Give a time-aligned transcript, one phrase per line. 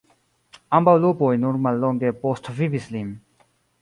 [0.77, 3.13] Ambaŭ lupoj nur mallonge postvivis lin.